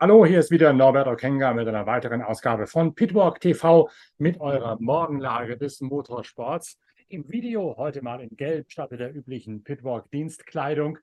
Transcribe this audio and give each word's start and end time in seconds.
Hallo, 0.00 0.24
hier 0.24 0.38
ist 0.38 0.50
wieder 0.50 0.72
Norbert 0.72 1.06
Okenga 1.06 1.52
mit 1.52 1.68
einer 1.68 1.84
weiteren 1.84 2.22
Ausgabe 2.22 2.66
von 2.66 2.94
Pitwalk 2.94 3.40
TV 3.40 3.90
mit 4.16 4.40
eurer 4.40 4.78
Morgenlage 4.80 5.58
des 5.58 5.82
Motorsports. 5.82 6.78
Im 7.08 7.30
Video 7.30 7.76
heute 7.76 8.00
mal 8.00 8.22
in 8.22 8.34
Gelb 8.36 8.70
statt 8.70 8.92
der 8.92 9.14
üblichen 9.14 9.64
Pitwalk-Dienstkleidung 9.64 10.96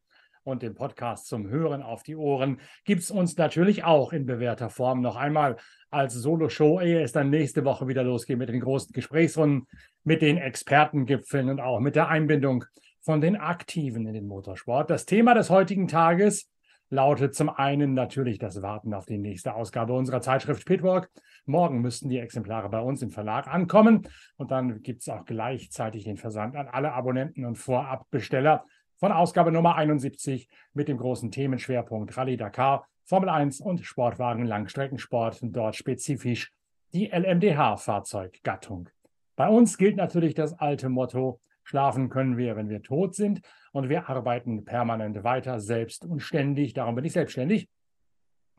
und 0.43 0.63
dem 0.63 0.73
Podcast 0.73 1.27
zum 1.27 1.47
Hören 1.47 1.84
auf 1.84 2.01
die 2.01 2.15
Ohren 2.15 2.61
gibt 2.84 3.01
es 3.01 3.11
uns 3.11 3.37
natürlich 3.37 3.84
auch 3.84 4.12
in 4.12 4.25
bewährter 4.25 4.71
Form 4.71 5.01
noch 5.01 5.15
einmal 5.15 5.57
als 5.91 6.15
Solo-Show, 6.15 6.81
ehe 6.81 7.03
es 7.03 7.12
dann 7.12 7.29
nächste 7.29 7.63
Woche 7.63 7.87
wieder 7.87 8.03
losgeht 8.03 8.39
mit 8.39 8.49
den 8.49 8.62
großen 8.62 8.91
Gesprächsrunden, 8.91 9.67
mit 10.03 10.23
den 10.23 10.37
Expertengipfeln 10.37 11.49
und 11.49 11.59
auch 11.59 11.79
mit 11.79 11.95
der 11.95 12.07
Einbindung 12.07 12.65
von 13.01 13.21
den 13.21 13.35
Aktiven 13.35 14.07
in 14.07 14.15
den 14.15 14.27
Motorsport. 14.27 14.89
Das 14.89 15.05
Thema 15.05 15.35
des 15.35 15.51
heutigen 15.51 15.87
Tages 15.87 16.49
lautet 16.95 17.35
zum 17.35 17.49
einen 17.49 17.94
natürlich 17.94 18.40
das 18.40 18.62
Warten 18.62 18.94
auf 18.94 19.05
die 19.05 19.17
nächste 19.17 19.54
Ausgabe 19.54 19.94
unserer 19.94 20.22
Zeitschrift 20.22 20.66
Pitwalk. 20.66 21.12
Morgen 21.45 21.81
müssten 21.81 22.08
die 22.08 22.18
Exemplare 22.18 22.70
bei 22.70 22.80
uns 22.80 23.02
im 23.02 23.12
Verlag 23.12 23.48
ankommen 23.48 24.08
und 24.38 24.49
dann 24.49 24.81
gibt 24.81 25.02
es 25.02 25.09
auch 25.09 25.26
gleichzeitig 25.26 26.05
den 26.05 26.16
Versand 26.16 26.55
an 26.55 26.68
alle 26.70 26.94
Abonnenten 26.94 27.45
und 27.45 27.58
Vorabbesteller 27.58 28.66
von 28.98 29.12
Ausgabe 29.12 29.52
Nummer 29.52 29.76
71 29.76 30.48
mit 30.73 30.88
dem 30.88 30.98
großen 30.98 31.31
Themenschwerpunkt 31.31 32.15
Rallye 32.18 32.37
Dakar, 32.37 32.87
Formel 33.04 33.30
1 33.30 33.59
und 33.59 33.82
Sportwagen 33.85 34.46
Langstreckensport, 34.46 35.40
dort 35.43 35.76
spezifisch 35.76 36.54
die 36.93 37.07
LMDH-Fahrzeuggattung. 37.07 38.90
Bei 39.35 39.49
uns 39.49 39.77
gilt 39.77 39.98
natürlich 39.98 40.34
das 40.34 40.57
alte 40.57 40.87
Motto, 40.87 41.41
schlafen 41.66 42.10
können 42.10 42.38
wir, 42.38 42.55
wenn 42.55 42.70
wir 42.70 42.82
tot 42.82 43.16
sind 43.16 43.41
und 43.74 43.90
wir 43.90 44.10
arbeiten 44.10 44.63
permanent 44.63 45.24
weiter, 45.26 45.60
selbst 45.60 46.05
und 46.05 46.21
ständig. 46.21 46.74
Darum 46.74 46.96
bin 46.96 47.04
ich 47.04 47.12
selbstständig. 47.12 47.68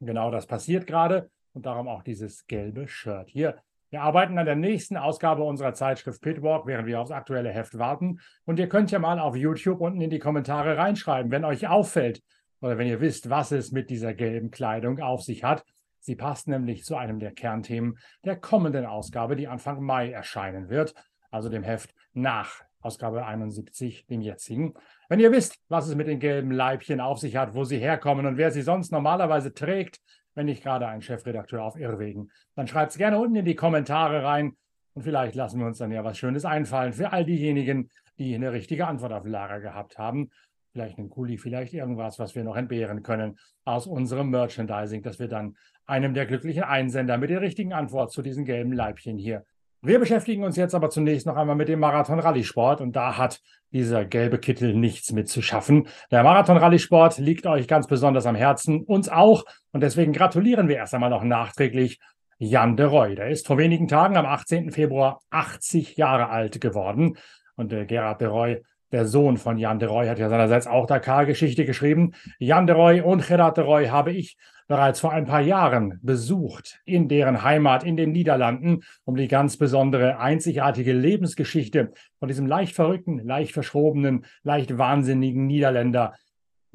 Genau 0.01 0.31
das 0.31 0.47
passiert 0.47 0.87
gerade 0.87 1.31
und 1.55 1.65
darum 1.65 1.89
auch 1.89 2.03
dieses 2.03 2.47
gelbe 2.47 2.87
Shirt 2.87 3.31
hier. 3.31 3.57
Wir 3.89 4.03
arbeiten 4.03 4.37
an 4.37 4.47
der 4.47 4.57
nächsten 4.57 4.97
Ausgabe 4.97 5.45
unserer 5.45 5.73
Zeitschrift 5.73 6.21
Pitwalk, 6.21 6.67
während 6.67 6.87
wir 6.87 7.01
aufs 7.01 7.13
aktuelle 7.13 7.51
Heft 7.51 7.79
warten. 7.79 8.21
Und 8.45 8.59
ihr 8.59 8.69
könnt 8.69 8.91
ja 8.91 8.99
mal 8.99 9.19
auf 9.19 9.37
YouTube 9.37 9.81
unten 9.81 10.01
in 10.01 10.11
die 10.11 10.19
Kommentare 10.19 10.77
reinschreiben, 10.77 11.31
wenn 11.31 11.45
euch 11.45 11.69
auffällt 11.69 12.23
oder 12.61 12.79
wenn 12.79 12.89
ihr 12.89 13.01
wisst, 13.01 13.31
was 13.31 13.53
es 13.53 13.71
mit 13.71 13.89
dieser 13.89 14.13
gelben 14.13 14.51
Kleidung 14.51 15.01
auf 15.01 15.23
sich 15.23 15.45
hat. 15.45 15.65
Sie 16.01 16.17
passt 16.17 16.47
nämlich 16.49 16.85
zu 16.85 16.97
einem 16.97 17.21
der 17.21 17.33
Kernthemen 17.33 17.99
der 18.25 18.37
kommenden 18.37 18.87
Ausgabe, 18.87 19.37
die 19.37 19.49
Anfang 19.49 19.83
Mai 19.83 20.11
erscheinen 20.11 20.69
wird, 20.69 20.95
also 21.31 21.49
dem 21.49 21.63
Heft 21.63 21.95
nach 22.13 22.66
Ausgabe 22.87 23.27
71, 23.27 24.07
dem 24.07 24.21
jetzigen. 24.21 24.75
Wenn 25.09 25.19
ihr 25.19 25.33
wisst, 25.33 25.59
was 25.69 25.89
es 25.89 25.97
mit 25.97 26.07
den 26.07 26.21
gelben 26.21 26.53
Leibchen 26.53 27.01
auf 27.01 27.19
sich 27.19 27.37
hat, 27.37 27.55
wo 27.55 27.65
sie 27.65 27.79
herkommen 27.79 28.27
und 28.27 28.37
wer 28.37 28.53
sie 28.53 28.63
sonst 28.63 28.93
normalerweise 28.93 29.53
trägt, 29.53 29.99
wenn 30.37 30.47
nicht 30.47 30.63
gerade 30.63 30.87
ein 30.87 31.03
Chefredakteur 31.03 31.65
auf 31.65 31.77
Irrwegen. 31.77 32.31
Dann 32.55 32.69
schreibt 32.69 32.93
es 32.93 32.99
gerne 32.99 33.19
unten 33.19 33.35
in 33.35 33.45
die 33.45 33.57
Kommentare 33.57 34.23
rein 34.23 34.57
und 34.95 35.03
vielleicht 35.03 35.35
lassen 35.35 35.59
wir 35.59 35.67
uns 35.67 35.79
dann 35.79 35.91
ja 35.91 36.05
was 36.05 36.17
Schönes 36.17 36.45
einfallen 36.45 36.93
für 36.93 37.13
all 37.13 37.25
diejenigen, 37.25 37.91
die 38.19 38.35
eine 38.35 38.53
richtige 38.53 38.87
Antwort 38.87 39.13
auf 39.13 39.27
Lager 39.27 39.61
gehabt 39.61 39.99
haben. 39.99 40.31
Vielleicht 40.73 40.99
einen 40.99 41.11
Kuli, 41.11 41.39
vielleicht 41.39 41.75
irgendwas, 41.75 42.21
was 42.21 42.37
wir 42.37 42.45
noch 42.45 42.57
entbehren 42.57 43.03
können 43.03 43.37
aus 43.65 43.89
unserem 43.89 44.31
Merchandising, 44.31 45.03
dass 45.03 45.19
wir 45.19 45.27
dann 45.27 45.57
einem 45.87 46.15
der 46.15 46.27
glücklichen 46.27 46.63
Einsender 46.63 47.19
mit 47.19 47.31
der 47.31 47.41
richtigen 47.41 47.73
Antwort 47.73 48.13
zu 48.13 48.23
diesen 48.23 48.45
gelben 48.45 48.73
Leibchen 48.73 49.19
hier 49.19 49.45
wir 49.87 49.99
beschäftigen 49.99 50.45
uns 50.45 50.57
jetzt 50.57 50.75
aber 50.75 50.91
zunächst 50.91 51.27
noch 51.27 51.37
einmal 51.37 51.57
mit 51.57 51.69
dem 51.69 51.81
Marathon-Rallye-Sport 51.81 52.81
und 52.81 52.97
da 52.97 53.17
hat 53.17 53.41
dieser 53.73 54.05
gelbe 54.05 54.39
Kittel 54.39 54.75
nichts 54.75 55.13
mit 55.13 55.29
zu 55.29 55.43
schaffen. 55.43 55.89
Der 56.11 56.23
Marathon-Rallye-Sport 56.23 57.19
liegt 57.19 57.47
euch 57.47 57.69
ganz 57.69 57.87
besonders 57.87 58.27
am 58.27 58.35
Herzen, 58.35 58.83
uns 58.83 59.09
auch 59.09 59.45
und 59.73 59.83
deswegen 59.83 60.13
gratulieren 60.13 60.69
wir 60.69 60.77
erst 60.77 60.95
einmal 60.95 61.11
noch 61.11 61.25
nachträglich 61.25 62.01
Jan 62.39 62.77
de 62.77 62.87
Roy. 62.87 63.15
Der 63.15 63.29
ist 63.29 63.47
vor 63.47 63.59
wenigen 63.59 63.89
Tagen 63.89 64.17
am 64.17 64.27
18. 64.27 64.71
Februar 64.71 65.21
80 65.31 65.97
Jahre 65.97 66.29
alt 66.29 66.61
geworden 66.61 67.17
und 67.57 67.73
äh, 67.73 67.87
Gerard 67.87 68.21
de 68.21 68.29
Roy 68.29 68.63
der 68.93 69.07
Sohn 69.07 69.37
von 69.37 69.59
Jan 69.59 69.79
de 69.79 69.89
Roy 69.89 70.07
hat 70.07 70.19
ja 70.19 70.29
seinerseits 70.29 70.67
auch 70.67 70.87
Dakar-Geschichte 70.87 71.65
geschrieben. 71.65 72.13
Jan 72.39 72.67
de 72.67 72.77
Roy 72.77 73.01
und 73.01 73.27
Gerard 73.27 73.57
de 73.57 73.65
Roy 73.65 73.87
habe 73.87 74.13
ich 74.13 74.37
bereits 74.69 75.01
vor 75.01 75.13
ein 75.13 75.27
paar 75.27 75.41
Jahren 75.41 75.99
besucht 76.03 76.81
in 76.85 77.09
deren 77.09 77.43
Heimat 77.43 77.85
in 77.85 77.97
den 77.97 78.13
Niederlanden, 78.13 78.83
um 79.05 79.17
die 79.17 79.29
ganz 79.29 79.57
besondere, 79.57 80.19
einzigartige 80.19 80.93
Lebensgeschichte 80.93 81.93
von 82.19 82.29
diesem 82.29 82.47
leicht 82.47 82.75
verrückten, 82.75 83.19
leicht 83.25 83.53
verschrobenen, 83.53 84.25
leicht 84.43 84.77
wahnsinnigen 84.77 85.47
Niederländer 85.47 86.15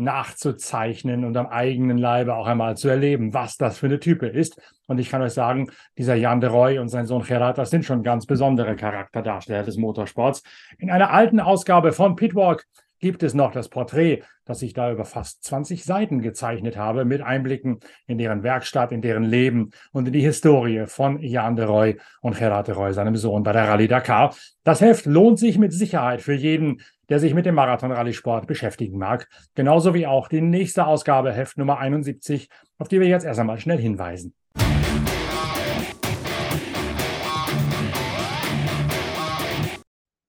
nachzuzeichnen 0.01 1.25
und 1.25 1.37
am 1.37 1.47
eigenen 1.47 1.97
Leibe 1.97 2.35
auch 2.35 2.47
einmal 2.47 2.77
zu 2.77 2.89
erleben, 2.89 3.33
was 3.33 3.57
das 3.57 3.77
für 3.77 3.87
eine 3.87 3.99
Type 3.99 4.27
ist. 4.27 4.61
Und 4.87 4.99
ich 4.99 5.09
kann 5.09 5.21
euch 5.21 5.33
sagen, 5.33 5.69
dieser 5.97 6.15
Jan 6.15 6.41
de 6.41 6.49
Roy 6.49 6.79
und 6.79 6.89
sein 6.89 7.05
Sohn 7.05 7.23
Gerard, 7.23 7.57
das 7.57 7.69
sind 7.69 7.85
schon 7.85 8.03
ganz 8.03 8.25
besondere 8.25 8.75
Charakterdarsteller 8.75 9.63
des 9.63 9.77
Motorsports. 9.77 10.43
In 10.79 10.91
einer 10.91 11.11
alten 11.11 11.39
Ausgabe 11.39 11.93
von 11.93 12.15
Pitwalk 12.15 12.65
gibt 13.01 13.23
es 13.23 13.33
noch 13.33 13.51
das 13.51 13.67
Porträt, 13.67 14.21
das 14.45 14.61
ich 14.61 14.73
da 14.73 14.91
über 14.91 15.05
fast 15.05 15.43
20 15.43 15.83
Seiten 15.83 16.21
gezeichnet 16.21 16.77
habe, 16.77 17.03
mit 17.03 17.21
Einblicken 17.21 17.79
in 18.07 18.17
deren 18.17 18.43
Werkstatt, 18.43 18.91
in 18.91 19.01
deren 19.01 19.23
Leben 19.23 19.71
und 19.91 20.07
in 20.07 20.13
die 20.13 20.21
Historie 20.21 20.85
von 20.87 21.19
Jan 21.19 21.55
de 21.55 21.65
Roy 21.65 21.97
und 22.21 22.37
Gerard 22.37 22.67
de 22.67 22.75
Roy, 22.75 22.93
seinem 22.93 23.15
Sohn, 23.15 23.43
bei 23.43 23.51
der 23.51 23.67
Rallye 23.67 23.87
Dakar. 23.87 24.35
Das 24.63 24.81
Heft 24.81 25.05
lohnt 25.05 25.39
sich 25.39 25.57
mit 25.57 25.73
Sicherheit 25.73 26.21
für 26.21 26.33
jeden, 26.33 26.81
der 27.11 27.19
sich 27.19 27.33
mit 27.33 27.45
dem 27.45 27.55
Marathon-Rallye-Sport 27.55 28.47
beschäftigen 28.47 28.97
mag. 28.97 29.27
Genauso 29.53 29.93
wie 29.93 30.07
auch 30.07 30.29
die 30.29 30.39
nächste 30.39 30.87
Ausgabe, 30.87 31.33
Heft 31.33 31.57
Nummer 31.57 31.77
71, 31.77 32.47
auf 32.77 32.87
die 32.87 33.01
wir 33.01 33.07
jetzt 33.07 33.25
erst 33.25 33.41
einmal 33.41 33.59
schnell 33.59 33.79
hinweisen. 33.79 34.33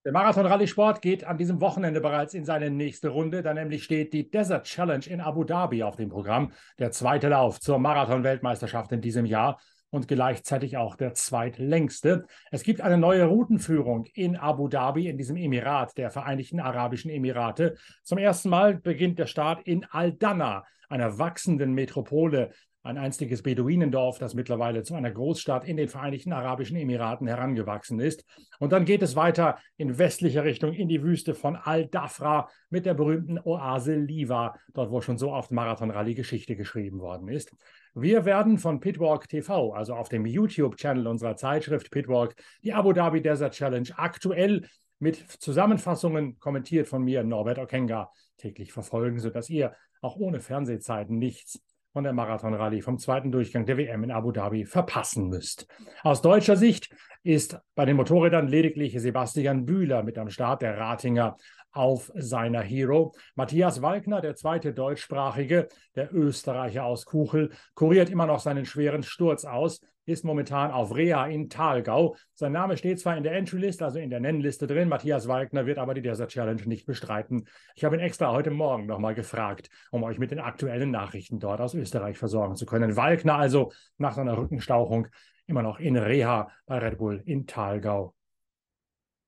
Der 0.05 0.11
Marathon-Rallye-Sport 0.11 1.01
geht 1.01 1.23
an 1.23 1.39
diesem 1.39 1.61
Wochenende 1.61 2.01
bereits 2.01 2.35
in 2.35 2.45
seine 2.45 2.69
nächste 2.69 3.11
Runde. 3.11 3.43
Da 3.43 3.55
nämlich 3.55 3.85
steht 3.85 4.13
die 4.13 4.29
Desert 4.29 4.65
Challenge 4.65 5.07
in 5.07 5.21
Abu 5.21 5.45
Dhabi 5.45 5.85
auf 5.85 5.95
dem 5.95 6.09
Programm. 6.09 6.51
Der 6.81 6.91
zweite 6.91 7.29
Lauf 7.29 7.61
zur 7.61 7.79
Marathon-Weltmeisterschaft 7.79 8.91
in 8.91 9.01
diesem 9.01 9.25
Jahr 9.25 9.61
und 9.93 10.09
gleichzeitig 10.09 10.79
auch 10.79 10.97
der 10.97 11.13
zweitlängste. 11.13 12.25
Es 12.51 12.63
gibt 12.63 12.81
eine 12.81 12.97
neue 12.97 13.27
Routenführung 13.27 14.07
in 14.15 14.37
Abu 14.37 14.67
Dhabi, 14.67 15.07
in 15.07 15.19
diesem 15.19 15.37
Emirat 15.37 15.97
der 15.99 16.11
Vereinigten 16.11 16.61
Arabischen 16.61 17.11
Emirate. 17.11 17.77
Zum 18.03 18.17
ersten 18.17 18.49
Mal 18.49 18.75
beginnt 18.75 19.19
der 19.19 19.27
Start 19.27 19.63
in 19.67 19.85
Al-Dana, 19.85 20.65
einer 20.89 21.19
wachsenden 21.19 21.75
Metropole 21.75 22.51
ein 22.83 22.99
einstiges 22.99 23.43
Beduinendorf, 23.43 24.19
das 24.19 24.35
mittlerweile 24.35 24.83
zu 24.83 24.95
einer 24.95 25.11
Großstadt 25.11 25.65
in 25.67 25.77
den 25.77 25.89
Vereinigten 25.89 26.33
Arabischen 26.33 26.77
Emiraten 26.77 27.27
herangewachsen 27.29 28.01
ist. 28.01 28.25
Und 28.59 28.73
dann 28.73 28.85
geht 28.85 29.03
es 29.03 29.15
weiter 29.15 29.59
in 29.77 29.99
westlicher 29.99 30.45
Richtung 30.45 30.73
in 30.73 30.89
die 30.89 31.03
Wüste 31.03 31.35
von 31.35 31.57
Al-Dafra 31.57 32.49
mit 32.71 32.85
der 32.85 32.95
berühmten 32.95 33.39
Oase 33.39 33.95
Liva, 33.95 34.57
dort 34.73 34.91
wo 34.91 35.01
schon 35.01 35.19
so 35.19 35.33
oft 35.33 35.53
Marathon-Rallye 35.53 36.15
Geschichte 36.15 36.57
geschrieben 36.57 36.99
worden 36.99 37.29
ist. 37.29 37.55
Wir 37.95 38.25
werden 38.25 38.59
von 38.59 38.81
Pitwalk 38.81 39.29
TV, 39.29 39.73
also 39.73 39.95
auf 39.95 40.09
dem 40.09 40.27
YouTube-Channel 40.27 41.07
unserer 41.07 41.37
Zeitschrift 41.37 41.91
Pitwalk, 41.91 42.35
die 42.65 42.73
Abu 42.73 42.93
Dhabi 42.93 43.23
Desert 43.23 43.53
Challenge 43.53 43.89
aktuell 43.97 44.67
mit 44.99 45.17
Zusammenfassungen 45.17 46.39
kommentiert 46.39 46.89
von 46.89 47.03
mir, 47.03 47.23
Norbert 47.23 47.59
Okenga, 47.59 48.11
täglich 48.39 48.73
verfolgen, 48.73 49.19
sodass 49.19 49.51
ihr 49.51 49.75
auch 50.01 50.17
ohne 50.17 50.41
Fernsehzeiten 50.41 51.19
nichts 51.19 51.61
von 51.93 52.05
der 52.05 52.13
Marathon-Rallye 52.13 52.81
vom 52.81 52.99
zweiten 52.99 53.31
Durchgang 53.31 53.67
der 53.67 53.77
WM 53.77 54.05
in 54.05 54.11
Abu 54.11 54.33
Dhabi 54.33 54.65
verpassen 54.65 55.29
müsst. 55.29 55.67
Aus 56.03 56.23
deutscher 56.23 56.57
Sicht 56.57 56.91
ist 57.23 57.59
bei 57.75 57.85
den 57.85 57.97
Motorrädern 57.97 58.49
lediglich 58.49 58.99
Sebastian 58.99 59.67
Bühler 59.67 60.03
mit 60.03 60.19
am 60.19 60.31
Start, 60.31 60.63
der 60.63 60.79
Ratinger 60.79 61.37
auf 61.73 62.13
seiner 62.15 62.61
Hero. 62.61 63.15
Matthias 63.35 63.83
Walkner, 63.83 64.21
der 64.21 64.37
zweite 64.37 64.73
deutschsprachige, 64.73 65.69
der 65.97 66.15
Österreicher 66.15 66.85
aus 66.85 67.05
Kuchel, 67.07 67.51
kuriert 67.75 68.11
immer 68.11 68.27
noch 68.27 68.41
seinen 68.41 68.65
schweren 68.65 69.03
Sturz 69.03 69.45
aus, 69.45 69.81
ist 70.05 70.25
momentan 70.25 70.71
auf 70.71 70.95
Rea 70.95 71.27
in 71.27 71.49
Thalgau. 71.49 72.17
Sein 72.35 72.53
Name 72.53 72.77
steht 72.77 73.01
zwar 73.01 73.17
in 73.17 73.23
der 73.23 73.35
Entry-List, 73.35 73.83
also 73.83 73.99
in 73.99 74.11
der 74.11 74.21
Nennliste 74.21 74.67
drin. 74.67 74.89
Matthias 74.89 75.29
Walkner 75.29 75.67
wird 75.67 75.79
aber 75.79 75.95
die 75.95 76.03
Desert 76.03 76.31
Challenge 76.31 76.63
nicht 76.67 76.87
bestreiten. 76.87 77.47
Ich 77.77 77.85
habe 77.85 77.97
ihn 77.97 78.01
extra 78.01 78.33
heute 78.33 78.51
Morgen 78.51 78.87
nochmal 78.87 79.15
gefragt, 79.15 79.71
um 79.91 80.03
euch 80.03 80.19
mit 80.19 80.31
den 80.31 80.41
aktuellen 80.41 80.91
Nachrichten 80.91 81.39
dort 81.39 81.61
aus 81.61 81.75
Österreich 81.75 82.19
versorgen 82.19 82.57
zu 82.57 82.67
können. 82.67 82.97
Walkner 82.97 83.37
also 83.37 83.73
nach 83.99 84.15
seiner 84.15 84.37
Rückenstauchung 84.37 85.09
immer 85.47 85.63
noch 85.63 85.79
in 85.79 85.97
Reha 85.97 86.51
bei 86.67 86.79
Red 86.79 86.99
Bull 86.99 87.23
in 87.25 87.47
Thalgau 87.47 88.15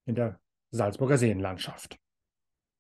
in 0.07 0.15
der 0.15 0.41
Salzburger 0.71 1.19
Seenlandschaft. 1.19 1.99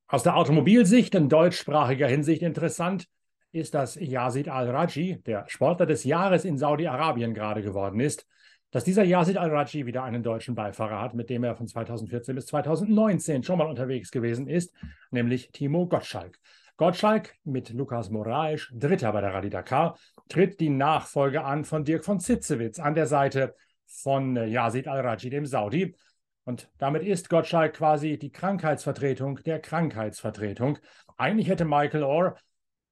Aus 0.07 0.23
der 0.23 0.37
Automobilsicht, 0.37 1.15
in 1.15 1.29
deutschsprachiger 1.29 2.07
Hinsicht 2.07 2.43
interessant, 2.43 3.07
ist, 3.53 3.75
dass 3.75 3.97
Yazid 3.97 4.49
al-Raji, 4.49 5.23
der 5.25 5.45
Sportler 5.49 5.87
des 5.87 6.05
Jahres 6.05 6.45
in 6.45 6.59
Saudi-Arabien 6.59 7.35
gerade 7.35 7.63
geworden 7.63 8.01
ist, 8.01 8.27
dass 8.71 8.85
dieser 8.85 9.05
Yazid 9.05 9.37
al-Raji 9.37 9.87
wieder 9.87 10.03
einen 10.03 10.25
deutschen 10.25 10.57
Beifahrer 10.57 11.01
hat, 11.01 11.15
mit 11.15 11.31
dem 11.31 11.45
er 11.45 11.55
von 11.55 11.69
2014 11.69 12.35
bis 12.35 12.47
2019 12.47 13.45
schon 13.45 13.59
mal 13.59 13.69
unterwegs 13.69 14.11
gewesen 14.11 14.49
ist, 14.49 14.75
nämlich 15.11 15.53
Timo 15.53 15.87
Gottschalk. 15.87 16.39
Gottschalk 16.77 17.37
mit 17.45 17.71
Lukas 17.71 18.11
Moraes, 18.11 18.69
Dritter 18.73 19.13
bei 19.13 19.21
der 19.21 19.33
Rallye 19.33 19.51
Dakar, 19.51 19.97
tritt 20.29 20.59
die 20.59 20.71
Nachfolge 20.71 21.45
an 21.45 21.65
von 21.65 21.85
Dirk 21.85 22.05
von 22.05 22.19
Zitzewitz 22.19 22.81
an 22.81 22.97
der 22.97 23.07
Seite 23.07 23.55
von 23.87 24.35
Yazid 24.37 24.89
Al-Raji, 24.89 25.31
dem 25.31 25.47
Saudi. 25.47 25.95
Und 26.45 26.71
damit 26.79 27.03
ist 27.03 27.31
Gottschalk 27.31 27.75
quasi 27.75 28.19
die 28.19 28.31
Krankheitsvertretung 28.31 29.37
der 29.45 29.61
Krankheitsvertretung. 29.61 30.79
Eigentlich 31.17 31.49
hätte 31.49 31.65
Michael 31.65 32.03
Orr 32.03 32.37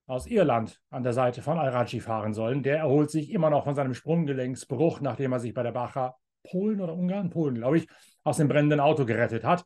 aus 0.07 0.27
Irland 0.27 0.81
an 0.91 1.03
der 1.03 1.13
Seite 1.13 1.43
von 1.43 1.59
Al-Raji 1.59 2.01
fahren 2.01 2.35
sollen. 2.35 2.63
Der 2.63 2.79
erholt 2.79 3.11
sich 3.11 3.31
immer 3.31 3.51
noch 3.51 3.65
von 3.65 3.75
seinem 3.75 3.95
Sprunggelenksbruch, 3.95 5.01
nachdem 5.01 5.33
er 5.33 5.41
sich 5.41 5.55
bei 5.55 5.63
der 5.63 5.73
Bacher 5.73 6.17
Polen 6.45 6.81
oder 6.81 6.95
Ungarn, 6.95 7.31
Polen, 7.31 7.55
glaube 7.57 7.79
ich, 7.79 7.89
aus 8.25 8.39
dem 8.39 8.49
brennenden 8.49 8.81
Auto 8.81 9.05
gerettet 9.05 9.45
hat. 9.45 9.65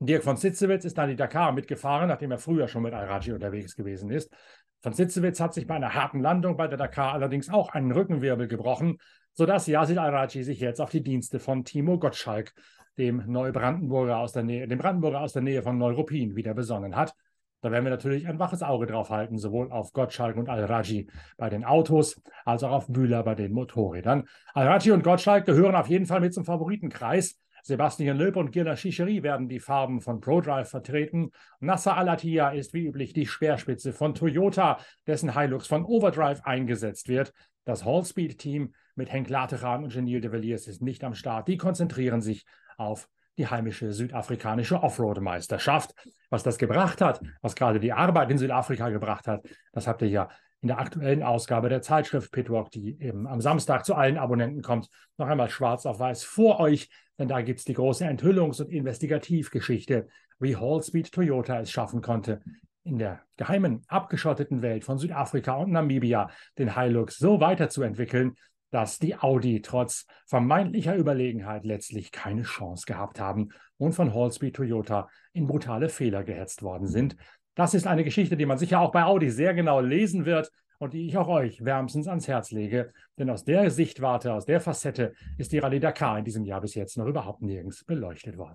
Dirk 0.00 0.22
von 0.22 0.36
Sitzewitz 0.36 0.84
ist 0.84 0.96
dann 0.96 1.08
die 1.08 1.16
Dakar 1.16 1.52
mitgefahren, 1.52 2.08
nachdem 2.08 2.30
er 2.30 2.38
früher 2.38 2.68
schon 2.68 2.82
mit 2.82 2.94
Al-Raji 2.94 3.32
unterwegs 3.32 3.74
gewesen 3.74 4.10
ist. 4.10 4.32
Von 4.80 4.92
Sitzewitz 4.92 5.40
hat 5.40 5.54
sich 5.54 5.66
bei 5.66 5.74
einer 5.74 5.94
harten 5.94 6.20
Landung 6.20 6.56
bei 6.56 6.68
der 6.68 6.78
Dakar 6.78 7.12
allerdings 7.12 7.48
auch 7.48 7.70
einen 7.70 7.90
Rückenwirbel 7.90 8.46
gebrochen, 8.46 8.98
sodass 9.32 9.66
Yasil 9.66 9.98
Al-Raji 9.98 10.44
sich 10.44 10.60
jetzt 10.60 10.80
auf 10.80 10.90
die 10.90 11.02
Dienste 11.02 11.40
von 11.40 11.64
Timo 11.64 11.98
Gottschalk, 11.98 12.54
dem 12.96 13.24
Neubrandenburger 13.26 14.18
aus 14.18 14.32
der 14.32 14.44
Nähe, 14.44 14.68
dem 14.68 14.78
Brandenburger 14.78 15.20
aus 15.20 15.32
der 15.32 15.42
Nähe 15.42 15.62
von 15.62 15.78
Neuruppin, 15.78 16.36
wieder 16.36 16.54
besonnen 16.54 16.94
hat. 16.94 17.14
Da 17.60 17.72
werden 17.72 17.84
wir 17.84 17.90
natürlich 17.90 18.28
ein 18.28 18.38
waches 18.38 18.62
Auge 18.62 18.86
drauf 18.86 19.10
halten, 19.10 19.36
sowohl 19.36 19.72
auf 19.72 19.92
Gottschalk 19.92 20.36
und 20.36 20.48
Al-Raji 20.48 21.08
bei 21.36 21.50
den 21.50 21.64
Autos, 21.64 22.20
als 22.44 22.62
auch 22.62 22.70
auf 22.70 22.86
Bühler 22.86 23.24
bei 23.24 23.34
den 23.34 23.52
Motorrädern. 23.52 24.28
Al-Raji 24.54 24.92
und 24.92 25.02
Gottschalk 25.02 25.44
gehören 25.44 25.74
auf 25.74 25.88
jeden 25.88 26.06
Fall 26.06 26.20
mit 26.20 26.32
zum 26.32 26.44
Favoritenkreis. 26.44 27.40
Sebastian 27.68 28.16
Löb 28.16 28.36
und 28.36 28.50
Gilda 28.50 28.76
Chichery 28.76 29.22
werden 29.22 29.46
die 29.46 29.60
Farben 29.60 30.00
von 30.00 30.20
ProDrive 30.20 30.70
vertreten. 30.70 31.32
Nasser 31.60 31.98
Alatia 31.98 32.48
ist 32.48 32.72
wie 32.72 32.86
üblich 32.86 33.12
die 33.12 33.26
Speerspitze 33.26 33.92
von 33.92 34.14
Toyota, 34.14 34.78
dessen 35.06 35.38
Hilux 35.38 35.66
von 35.66 35.84
Overdrive 35.84 36.40
eingesetzt 36.46 37.08
wird. 37.08 37.34
Das 37.66 37.84
Hallspeed-Team 37.84 38.72
mit 38.94 39.12
Henk 39.12 39.28
Lateran 39.28 39.84
und 39.84 39.92
Genil 39.92 40.22
de 40.22 40.32
Villiers 40.32 40.66
ist 40.66 40.80
nicht 40.80 41.04
am 41.04 41.12
Start. 41.12 41.46
Die 41.46 41.58
konzentrieren 41.58 42.22
sich 42.22 42.46
auf 42.78 43.06
die 43.36 43.48
heimische 43.48 43.92
südafrikanische 43.92 44.82
Offroad-Meisterschaft. 44.82 45.92
Was 46.30 46.42
das 46.42 46.56
gebracht 46.56 47.02
hat, 47.02 47.20
was 47.42 47.54
gerade 47.54 47.80
die 47.80 47.92
Arbeit 47.92 48.30
in 48.30 48.38
Südafrika 48.38 48.88
gebracht 48.88 49.26
hat, 49.26 49.46
das 49.72 49.86
habt 49.86 50.00
ihr 50.00 50.08
ja 50.08 50.30
in 50.60 50.68
der 50.68 50.78
aktuellen 50.78 51.22
Ausgabe 51.22 51.68
der 51.68 51.82
Zeitschrift 51.82 52.32
Pitwalk, 52.32 52.70
die 52.70 53.00
eben 53.00 53.26
am 53.26 53.40
Samstag 53.40 53.84
zu 53.84 53.94
allen 53.94 54.18
Abonnenten 54.18 54.62
kommt, 54.62 54.88
noch 55.16 55.28
einmal 55.28 55.50
schwarz 55.50 55.86
auf 55.86 56.00
weiß 56.00 56.24
vor 56.24 56.58
euch, 56.60 56.88
denn 57.18 57.28
da 57.28 57.42
gibt 57.42 57.60
es 57.60 57.64
die 57.64 57.74
große 57.74 58.04
Enthüllungs- 58.04 58.60
und 58.60 58.70
Investigativgeschichte, 58.70 60.08
wie 60.40 60.56
Hallspeed 60.56 61.12
Toyota 61.12 61.60
es 61.60 61.70
schaffen 61.70 62.00
konnte, 62.00 62.40
in 62.84 62.98
der 62.98 63.20
geheimen, 63.36 63.82
abgeschotteten 63.88 64.62
Welt 64.62 64.84
von 64.84 64.98
Südafrika 64.98 65.56
und 65.56 65.70
Namibia 65.70 66.30
den 66.58 66.74
Hilux 66.74 67.18
so 67.18 67.40
weiterzuentwickeln, 67.40 68.34
dass 68.70 68.98
die 68.98 69.16
Audi 69.16 69.62
trotz 69.62 70.06
vermeintlicher 70.26 70.94
Überlegenheit 70.94 71.64
letztlich 71.64 72.12
keine 72.12 72.42
Chance 72.42 72.84
gehabt 72.86 73.18
haben 73.20 73.50
und 73.78 73.92
von 73.92 74.12
Hallspeed 74.12 74.56
Toyota 74.56 75.08
in 75.32 75.46
brutale 75.46 75.88
Fehler 75.88 76.24
gehetzt 76.24 76.62
worden 76.62 76.86
sind. 76.86 77.16
Das 77.58 77.74
ist 77.74 77.88
eine 77.88 78.04
Geschichte, 78.04 78.36
die 78.36 78.46
man 78.46 78.56
sicher 78.56 78.78
auch 78.78 78.92
bei 78.92 79.02
Audi 79.02 79.32
sehr 79.32 79.52
genau 79.52 79.80
lesen 79.80 80.24
wird 80.24 80.52
und 80.78 80.94
die 80.94 81.08
ich 81.08 81.18
auch 81.18 81.26
euch 81.26 81.64
wärmstens 81.64 82.06
ans 82.06 82.28
Herz 82.28 82.52
lege. 82.52 82.92
Denn 83.18 83.28
aus 83.30 83.42
der 83.42 83.68
Sichtwarte, 83.72 84.32
aus 84.32 84.46
der 84.46 84.60
Facette 84.60 85.12
ist 85.38 85.50
die 85.50 85.58
Rallye 85.58 85.80
Dakar 85.80 86.20
in 86.20 86.24
diesem 86.24 86.44
Jahr 86.44 86.60
bis 86.60 86.76
jetzt 86.76 86.96
noch 86.96 87.06
überhaupt 87.06 87.42
nirgends 87.42 87.84
beleuchtet 87.84 88.38
worden. 88.38 88.54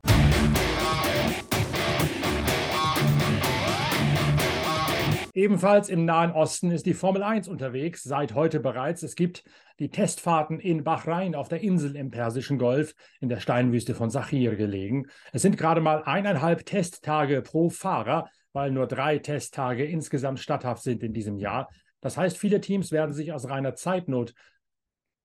Ebenfalls 5.34 5.90
im 5.90 6.06
Nahen 6.06 6.32
Osten 6.32 6.72
ist 6.72 6.86
die 6.86 6.94
Formel 6.94 7.24
1 7.24 7.50
unterwegs, 7.50 8.04
seit 8.04 8.34
heute 8.36 8.62
bereits. 8.62 9.04
Es 9.04 9.16
gibt 9.16 9.44
die 9.80 9.90
Testfahrten 9.90 10.62
in 10.62 10.86
Bahrain 10.86 11.36
auf 11.36 11.50
der 11.50 11.60
Insel 11.60 11.98
im 11.98 12.10
Persischen 12.10 12.58
Golf, 12.58 12.96
in 13.20 13.28
der 13.28 13.42
Steinwüste 13.42 13.96
von 13.96 14.10
Sachir 14.10 14.56
gelegen. 14.56 15.08
Es 15.34 15.42
sind 15.42 15.58
gerade 15.58 15.82
mal 15.82 16.04
eineinhalb 16.04 16.66
Testtage 16.66 17.42
pro 17.42 17.70
Fahrer, 17.70 18.30
weil 18.54 18.72
nur 18.72 18.88
drei 18.88 19.20
Testtage 19.20 19.86
insgesamt 19.86 20.40
statthaft 20.40 20.84
sind 20.84 21.04
in 21.04 21.14
diesem 21.14 21.38
Jahr. 21.38 21.70
Das 22.02 22.18
heißt, 22.18 22.38
viele 22.38 22.62
Teams 22.62 22.92
werden 22.92 23.14
sich 23.14 23.34
aus 23.34 23.50
reiner 23.50 23.76
Zeitnot 23.76 24.34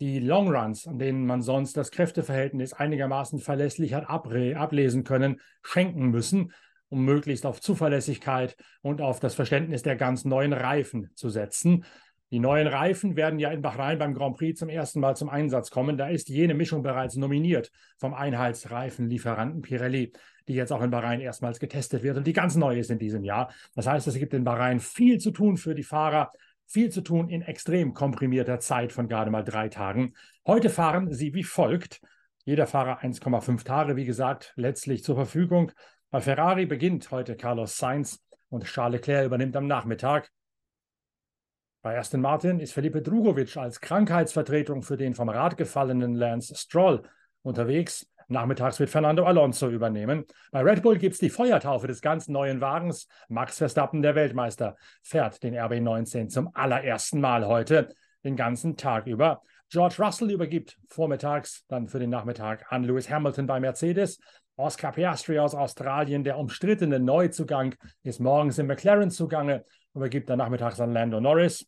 die 0.00 0.20
Longruns, 0.20 0.86
an 0.86 0.98
denen 0.98 1.26
man 1.26 1.42
sonst 1.42 1.76
das 1.76 1.90
Kräfteverhältnis 1.90 2.72
einigermaßen 2.72 3.40
verlässlich 3.40 3.94
hat 3.94 4.08
ablesen 4.08 5.04
können, 5.04 5.40
schenken 5.62 6.06
müssen 6.10 6.52
um 6.88 7.04
möglichst 7.04 7.46
auf 7.46 7.60
Zuverlässigkeit 7.60 8.56
und 8.82 9.00
auf 9.00 9.20
das 9.20 9.34
Verständnis 9.34 9.82
der 9.82 9.96
ganz 9.96 10.24
neuen 10.24 10.52
Reifen 10.52 11.10
zu 11.14 11.28
setzen. 11.28 11.84
Die 12.30 12.40
neuen 12.40 12.66
Reifen 12.66 13.16
werden 13.16 13.38
ja 13.38 13.50
in 13.50 13.62
Bahrain 13.62 13.98
beim 13.98 14.12
Grand 14.12 14.36
Prix 14.36 14.58
zum 14.58 14.68
ersten 14.68 15.00
Mal 15.00 15.16
zum 15.16 15.30
Einsatz 15.30 15.70
kommen. 15.70 15.96
Da 15.96 16.08
ist 16.08 16.28
jene 16.28 16.52
Mischung 16.52 16.82
bereits 16.82 17.16
nominiert 17.16 17.70
vom 17.96 18.12
Einheitsreifenlieferanten 18.12 19.62
Pirelli, 19.62 20.12
die 20.46 20.52
jetzt 20.52 20.70
auch 20.70 20.82
in 20.82 20.90
Bahrain 20.90 21.20
erstmals 21.20 21.58
getestet 21.58 22.02
wird 22.02 22.18
und 22.18 22.26
die 22.26 22.34
ganz 22.34 22.54
neu 22.54 22.78
ist 22.78 22.90
in 22.90 22.98
diesem 22.98 23.24
Jahr. 23.24 23.50
Das 23.74 23.86
heißt, 23.86 24.06
es 24.08 24.14
gibt 24.18 24.34
in 24.34 24.44
Bahrain 24.44 24.78
viel 24.78 25.18
zu 25.18 25.30
tun 25.30 25.56
für 25.56 25.74
die 25.74 25.82
Fahrer, 25.82 26.30
viel 26.66 26.90
zu 26.90 27.00
tun 27.00 27.30
in 27.30 27.40
extrem 27.40 27.94
komprimierter 27.94 28.60
Zeit 28.60 28.92
von 28.92 29.08
gerade 29.08 29.30
mal 29.30 29.42
drei 29.42 29.70
Tagen. 29.70 30.12
Heute 30.46 30.68
fahren 30.68 31.10
sie 31.10 31.32
wie 31.32 31.44
folgt. 31.44 32.02
Jeder 32.44 32.66
Fahrer 32.66 33.00
1,5 33.00 33.64
Tage, 33.64 33.96
wie 33.96 34.04
gesagt, 34.04 34.52
letztlich 34.56 35.02
zur 35.02 35.14
Verfügung. 35.14 35.72
Bei 36.10 36.20
Ferrari 36.20 36.66
beginnt 36.66 37.10
heute 37.10 37.36
Carlos 37.36 37.78
Sainz 37.78 38.22
und 38.50 38.64
Charles 38.64 39.00
Leclerc 39.00 39.24
übernimmt 39.24 39.56
am 39.56 39.66
Nachmittag. 39.66 40.30
Bei 41.80 41.96
Aston 41.96 42.20
Martin 42.20 42.58
ist 42.58 42.72
Felipe 42.72 43.02
Drugovic 43.02 43.56
als 43.56 43.80
Krankheitsvertretung 43.80 44.82
für 44.82 44.96
den 44.96 45.14
vom 45.14 45.28
Rad 45.28 45.56
gefallenen 45.56 46.14
Lance 46.14 46.56
Stroll 46.56 47.02
unterwegs. 47.42 48.10
Nachmittags 48.26 48.80
wird 48.80 48.90
Fernando 48.90 49.24
Alonso 49.24 49.70
übernehmen. 49.70 50.26
Bei 50.50 50.60
Red 50.62 50.82
Bull 50.82 50.98
gibt 50.98 51.14
es 51.14 51.20
die 51.20 51.30
Feuertaufe 51.30 51.86
des 51.86 52.00
ganz 52.00 52.26
neuen 52.26 52.60
Wagens. 52.60 53.06
Max 53.28 53.58
Verstappen, 53.58 54.02
der 54.02 54.16
Weltmeister, 54.16 54.76
fährt 55.04 55.40
den 55.44 55.54
RB19 55.54 56.28
zum 56.28 56.50
allerersten 56.52 57.20
Mal 57.20 57.46
heute, 57.46 57.94
den 58.24 58.34
ganzen 58.34 58.76
Tag 58.76 59.06
über. 59.06 59.42
George 59.70 59.94
Russell 60.00 60.32
übergibt 60.32 60.78
vormittags 60.88 61.64
dann 61.68 61.86
für 61.86 62.00
den 62.00 62.10
Nachmittag 62.10 62.66
an 62.72 62.82
Lewis 62.82 63.08
Hamilton 63.08 63.46
bei 63.46 63.60
Mercedes. 63.60 64.18
Oscar 64.56 64.90
Piastri 64.90 65.38
aus 65.38 65.54
Australien, 65.54 66.24
der 66.24 66.38
umstrittene 66.38 66.98
Neuzugang, 66.98 67.76
ist 68.02 68.18
morgens 68.18 68.58
im 68.58 68.66
McLaren 68.66 69.10
zugange, 69.10 69.64
übergibt 69.98 70.30
dann 70.30 70.38
nachmittags 70.38 70.80
an 70.80 70.92
Lando 70.92 71.20
Norris. 71.20 71.66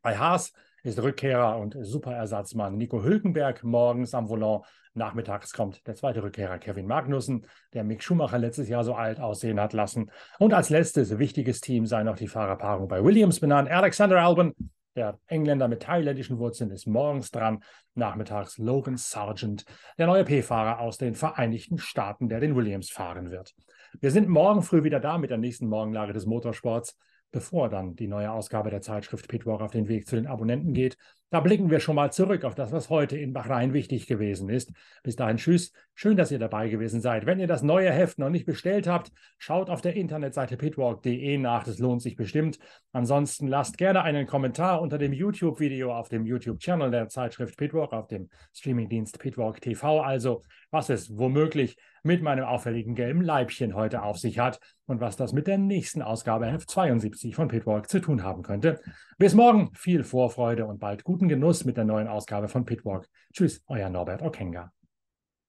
Bei 0.00 0.16
Haas 0.16 0.52
ist 0.84 1.02
Rückkehrer 1.02 1.58
und 1.58 1.76
Superersatzmann 1.80 2.76
Nico 2.76 3.02
Hülkenberg 3.02 3.64
morgens 3.64 4.14
am 4.14 4.28
Volant. 4.28 4.64
Nachmittags 4.94 5.52
kommt 5.52 5.86
der 5.86 5.96
zweite 5.96 6.22
Rückkehrer 6.22 6.58
Kevin 6.58 6.86
Magnussen, 6.86 7.46
der 7.74 7.84
Mick 7.84 8.02
Schumacher 8.02 8.38
letztes 8.38 8.68
Jahr 8.68 8.84
so 8.84 8.94
alt 8.94 9.20
aussehen 9.20 9.60
hat 9.60 9.72
lassen. 9.72 10.10
Und 10.38 10.54
als 10.54 10.70
letztes 10.70 11.18
wichtiges 11.18 11.60
Team 11.60 11.86
sei 11.86 12.04
noch 12.04 12.16
die 12.16 12.28
Fahrerpaarung 12.28 12.88
bei 12.88 13.02
Williams 13.02 13.40
benannt. 13.40 13.70
Alexander 13.70 14.22
Albon 14.22 14.54
der 14.96 15.18
Engländer 15.26 15.68
mit 15.68 15.82
thailändischen 15.82 16.38
Wurzeln 16.38 16.70
ist 16.72 16.86
morgens 16.86 17.30
dran, 17.30 17.62
nachmittags 17.94 18.58
Logan 18.58 18.96
Sargent, 18.96 19.64
der 19.96 20.08
neue 20.08 20.24
P-Fahrer 20.24 20.80
aus 20.80 20.98
den 20.98 21.14
Vereinigten 21.14 21.78
Staaten, 21.78 22.28
der 22.28 22.40
den 22.40 22.56
Williams 22.56 22.90
fahren 22.90 23.30
wird. 23.30 23.54
Wir 24.00 24.10
sind 24.10 24.28
morgen 24.28 24.62
früh 24.62 24.82
wieder 24.82 24.98
da 24.98 25.16
mit 25.16 25.30
der 25.30 25.38
nächsten 25.38 25.68
Morgenlage 25.68 26.12
des 26.12 26.26
Motorsports 26.26 26.96
bevor 27.30 27.68
dann 27.68 27.96
die 27.96 28.08
neue 28.08 28.30
Ausgabe 28.30 28.70
der 28.70 28.80
Zeitschrift 28.80 29.28
Pitwalk 29.28 29.60
auf 29.60 29.70
den 29.70 29.88
Weg 29.88 30.06
zu 30.06 30.16
den 30.16 30.26
Abonnenten 30.26 30.72
geht. 30.72 30.96
Da 31.30 31.40
blicken 31.40 31.68
wir 31.68 31.78
schon 31.78 31.96
mal 31.96 32.10
zurück 32.10 32.44
auf 32.44 32.54
das, 32.54 32.72
was 32.72 32.88
heute 32.88 33.18
in 33.18 33.34
Bahrain 33.34 33.74
wichtig 33.74 34.06
gewesen 34.06 34.48
ist. 34.48 34.72
Bis 35.02 35.14
dahin, 35.14 35.36
tschüss. 35.36 35.72
Schön, 35.94 36.16
dass 36.16 36.30
ihr 36.30 36.38
dabei 36.38 36.70
gewesen 36.70 37.02
seid. 37.02 37.26
Wenn 37.26 37.38
ihr 37.38 37.46
das 37.46 37.62
neue 37.62 37.92
Heft 37.92 38.18
noch 38.18 38.30
nicht 38.30 38.46
bestellt 38.46 38.86
habt, 38.86 39.12
schaut 39.36 39.68
auf 39.68 39.82
der 39.82 39.94
Internetseite 39.94 40.56
pitwalk.de 40.56 41.36
nach. 41.36 41.64
Das 41.64 41.78
lohnt 41.78 42.00
sich 42.00 42.16
bestimmt. 42.16 42.58
Ansonsten 42.92 43.46
lasst 43.46 43.76
gerne 43.76 44.02
einen 44.04 44.26
Kommentar 44.26 44.80
unter 44.80 44.96
dem 44.96 45.12
YouTube-Video 45.12 45.94
auf 45.94 46.08
dem 46.08 46.24
YouTube-Channel 46.24 46.90
der 46.90 47.08
Zeitschrift 47.08 47.58
Pitwalk, 47.58 47.92
auf 47.92 48.06
dem 48.06 48.30
Streamingdienst 48.54 49.18
Pitwalk 49.18 49.60
TV. 49.60 50.00
Also, 50.00 50.42
was 50.70 50.88
es 50.88 51.18
womöglich 51.18 51.76
mit 52.02 52.22
meinem 52.22 52.44
auffälligen 52.44 52.94
gelben 52.94 53.20
Leibchen 53.20 53.74
heute 53.74 54.02
auf 54.02 54.18
sich 54.18 54.38
hat 54.38 54.60
und 54.86 55.00
was 55.00 55.16
das 55.16 55.32
mit 55.32 55.46
der 55.46 55.58
nächsten 55.58 56.00
Ausgabe 56.00 56.46
Heft 56.46 56.70
72 56.70 57.34
von 57.34 57.48
Pitwalk 57.48 57.88
zu 57.88 58.00
tun 58.00 58.22
haben 58.22 58.42
könnte. 58.42 58.80
Bis 59.18 59.34
morgen, 59.34 59.70
viel 59.74 60.04
Vorfreude 60.04 60.66
und 60.66 60.78
bald 60.78 61.04
guten 61.18 61.28
Genuss 61.28 61.64
mit 61.64 61.76
der 61.76 61.84
neuen 61.84 62.06
Ausgabe 62.06 62.46
von 62.46 62.64
Pitwalk. 62.64 63.08
Tschüss, 63.32 63.64
euer 63.66 63.90
Norbert 63.90 64.22
Okenga. 64.22 64.72